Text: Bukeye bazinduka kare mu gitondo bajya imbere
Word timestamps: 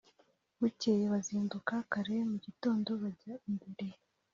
Bukeye 0.59 1.05
bazinduka 1.13 1.73
kare 1.91 2.15
mu 2.31 2.37
gitondo 2.45 2.89
bajya 3.01 3.33
imbere 3.49 3.85